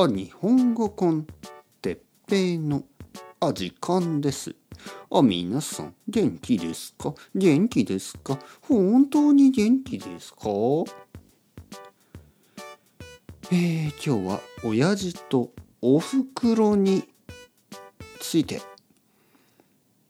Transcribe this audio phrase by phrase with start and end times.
[0.00, 1.26] あ、日本語コン
[1.82, 1.98] てっ
[2.28, 2.84] ぺいの
[3.40, 4.54] あ時間です。
[5.10, 7.16] あ、皆さん元気ですか？
[7.34, 8.38] 元気ですか？
[8.60, 10.40] 本当に元気ですか？
[13.50, 15.50] えー、今日は親父と
[15.82, 17.02] おふくろに
[18.20, 18.62] ついて。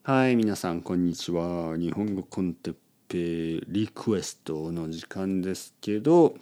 [0.03, 1.79] はい皆さんこんにちは。
[1.79, 2.75] 日本語コンテッ
[3.09, 6.35] ペリクエストの時間ですけど、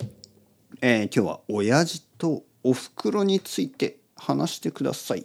[0.80, 5.24] えー、今日は親父とおふくろについて話してください。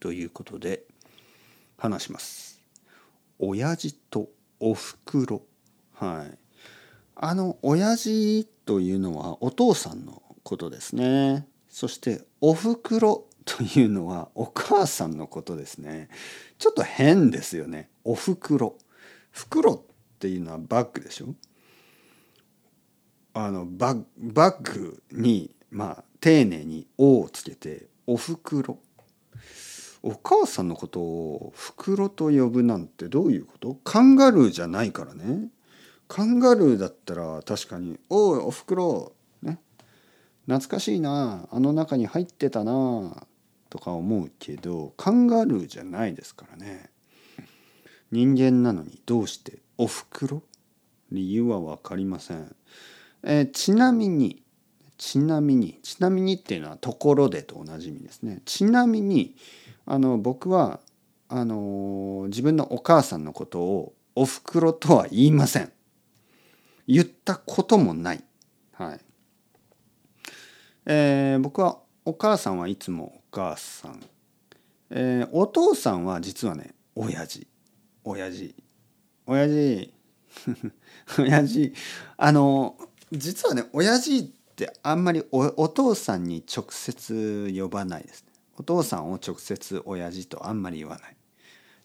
[0.00, 0.82] ということで
[1.78, 2.60] 話します。
[3.38, 4.28] 親父と
[4.60, 5.40] おふくろ。
[5.94, 6.38] はい。
[7.14, 11.48] あの親父というのはお父さんのことですね。
[11.70, 16.10] そしておふくろというのはお母さんのことですね。
[16.58, 17.88] ちょっと変ですよね。
[18.04, 18.76] おふくろ。
[19.30, 19.80] 袋っ
[20.18, 21.34] ていうのはバッグでしょ？
[23.32, 28.78] あのバッバッグにまあ丁寧に「お」をつけて「おふくろ」
[30.02, 33.74] お母さんのことを袋と呼ぶなんてどういうこと？
[33.84, 35.50] カンガルーじゃないからね。
[36.08, 39.58] カンガルーだったら確かに「おいおふくろ」ね。
[40.46, 41.46] 懐かしいな。
[41.50, 43.26] あの中に入ってたな。
[43.68, 46.88] とか思うけどカンガルーじゃないですからね。
[48.10, 50.42] 人間なのにどうしておふくろ
[51.12, 52.56] 理由は分かりません、
[53.24, 54.43] えー、ちなみに
[54.96, 58.42] ちなみにちなみにっていうのはところでと同じ意味ですね。
[58.44, 59.34] ちなみに
[59.86, 60.80] あの僕は
[61.28, 65.72] あの自分のお母さんのことをおふくろとは言いません。
[66.86, 68.24] 言ったこともない。
[68.72, 69.00] はい。
[70.86, 74.02] えー、僕はお母さんはいつもお母さん、
[74.90, 77.46] えー、お父さんは実はね親父。
[78.04, 78.54] 親父。
[79.26, 79.94] 親父。
[81.18, 81.72] 親父。
[82.16, 82.76] あの
[83.10, 88.32] 実はね親父ってあんまりおお父さんに直接呼ばないですね。
[88.56, 91.16] お父さんを直接親父とあんまり言わない。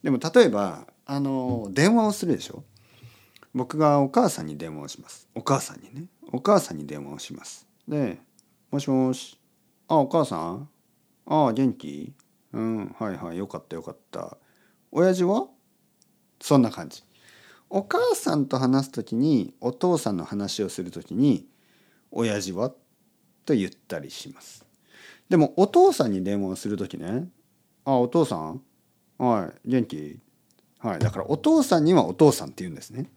[0.04, 2.64] でも例えばあの電話をするでしょ？
[3.56, 5.28] 僕がお母さんに電話をします。
[5.34, 6.06] お母さんにね。
[6.32, 7.68] お母さんに電話をします。
[7.88, 8.20] で
[8.70, 9.40] 「もしもし。
[9.88, 10.70] あお母さん？
[11.26, 12.14] ああ元気？
[12.54, 14.38] うんはいはいよかったよかった。
[14.92, 15.48] 親父は？
[16.40, 17.04] そんな感じ。
[17.72, 21.48] お母さんと話す時にお父さんの話をする時に
[22.12, 22.70] 「親父は?」
[23.46, 24.66] と言ったりします
[25.30, 27.30] でもお父さんに電話をする時ね
[27.86, 28.62] 「あお父さん？
[29.18, 30.20] はい元気?」
[30.80, 33.12] はいだからお父さんにはお父さんって言うんですね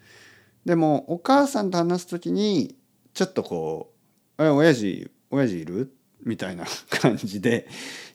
[0.64, 2.76] でもお母さんと話す時に
[3.14, 3.92] ちょっとこ
[4.38, 5.94] う「え親父親父いる?」
[6.24, 7.68] みたいな 感じで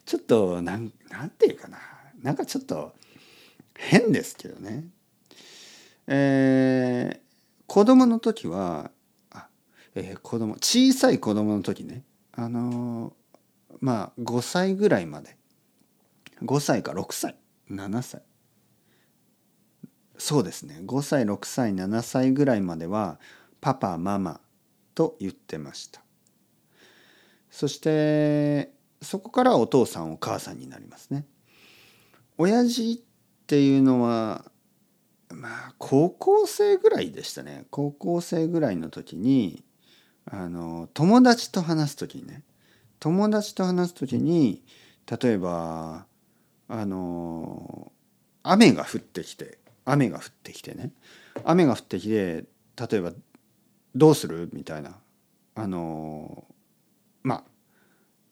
[0.06, 1.78] ちょっとなんなんていうかな
[2.22, 2.96] なんかちょっと
[3.76, 4.88] 変ですけどね
[6.08, 7.20] えー、
[7.68, 8.92] 子供の時は、
[10.00, 12.04] えー、子供小さい子供の時ね
[12.34, 15.36] あのー、まあ5歳ぐらいまで
[16.44, 17.36] 5歳か6歳
[17.72, 18.22] 7歳。
[20.20, 20.82] そうですね。
[20.84, 23.20] 5歳6歳7歳ぐらいまでは
[23.60, 24.40] パパママ
[24.94, 26.04] と言ってました。
[27.50, 28.72] そして
[29.02, 31.26] そこからお父さんお母さんになりますね。
[32.38, 34.52] 親父っていうのは
[35.30, 37.66] まあ高校生ぐらいでしたね。
[37.72, 39.64] 高校生ぐらいの時に
[40.30, 42.44] あの友達と話す時にね
[43.00, 44.62] 友達と話す時に
[45.22, 46.06] 例えば
[46.68, 47.92] あの
[48.44, 50.92] 雨が降ってきて雨が降ってきてね
[51.44, 52.44] 雨が降ってきて
[52.76, 53.14] 例えば
[53.96, 54.98] 「どうする?」みたいな
[55.56, 56.46] あの
[57.24, 57.44] まあ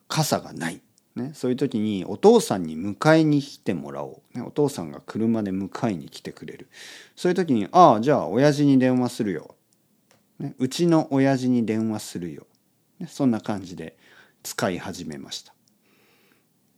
[0.08, 0.80] 傘がない。
[1.16, 6.68] ね、そういう時にお父さんに迎えに来てもらおう、ね、お父さんが車で迎えに来てくれる。
[7.16, 9.54] そういう時に「ああじゃあ親父に電話するよ」
[10.38, 12.46] ね「うちの親父に電話するよ」
[12.98, 13.96] ね、そんな感じで
[14.42, 15.54] 使い始めました。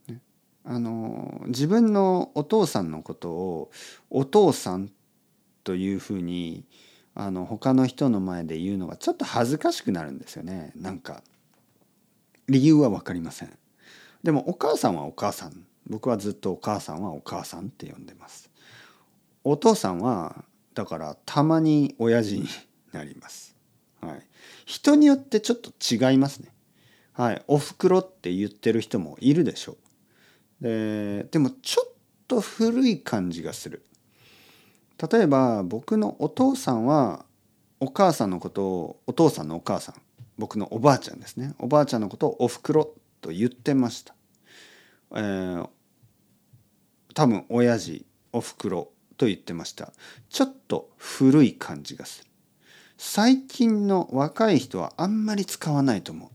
[0.08, 0.20] ね、
[0.64, 3.70] あの自分のお父さんのことを
[4.10, 4.90] 「お父さん」
[5.64, 6.66] というふうに
[7.14, 11.22] あの他の人の前で言うのがちょっと恥ずかしくなるんですよねなんか
[12.48, 13.58] 理由は分かりません。
[14.22, 18.50] でもお母さんはお母さん僕はずっとお母さんはお母さんって呼んでます
[19.44, 20.44] お父さんは
[20.74, 22.46] だからたまに親父に
[22.98, 23.54] なります。
[24.00, 24.22] はい。
[24.66, 26.52] 人によってちょっと違いますね。
[27.12, 27.42] はい。
[27.46, 29.72] おふくろって言ってる人もいるでしょ
[30.60, 30.64] う。
[30.64, 31.92] ででもちょっ
[32.26, 33.84] と古い感じがする。
[35.10, 37.24] 例えば僕のお父さんは
[37.78, 39.94] お母さんのことをお父さんのお母さん。
[40.36, 41.54] 僕のおばあちゃんですね。
[41.58, 44.14] おばあちゃんのことをおふくろと言ってました。
[45.14, 45.68] えー、
[47.14, 49.92] 多分親父おふくろと言ってました。
[50.28, 52.27] ちょっと古い感じがする。
[52.98, 56.30] 最近の若い人はあんまり使わないと思う。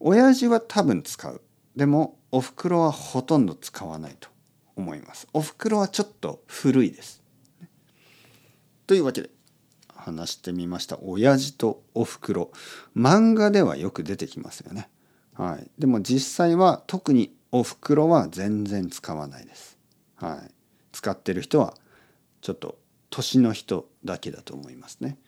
[0.00, 1.40] 親父は多分使う。
[1.76, 4.28] でもおふくろはほとんど使わないと
[4.74, 5.28] 思います。
[5.32, 7.22] おふくろはちょっと古いです。
[8.88, 9.30] というわけで
[9.94, 10.98] 話してみました。
[11.00, 12.50] 親父とおふくろ。
[12.96, 14.90] 漫画ではよく出てきますよね。
[15.34, 15.70] はい。
[15.78, 19.78] でも実際は特におふくろは全然使わないです。
[20.16, 20.50] はい。
[20.90, 21.74] 使ってる人は
[22.40, 22.78] ちょっと
[23.10, 25.18] 年の人だけだと思いますね。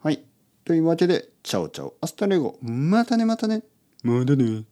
[0.00, 0.24] はい。
[0.68, 2.58] というわけで chao chao hasta luego。
[2.60, 3.62] またねまたね。
[4.02, 4.64] またね。